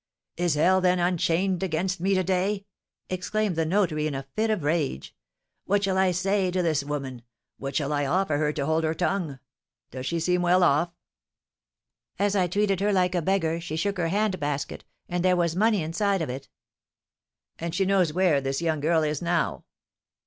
[0.35, 2.65] "Is hell, then, unchained against me to day?"
[3.07, 5.15] exclaimed the notary, in a fit of rage.
[5.65, 7.21] "What shall I say to this woman?
[7.59, 9.37] What shall I offer her to hold her tongue?
[9.91, 10.89] Does she seem well off?"
[12.17, 15.55] "As I treated her like a beggar, she shook her hand basket, and there was
[15.55, 16.47] money inside of it."
[17.59, 19.65] "And she knows where this young girl is now?"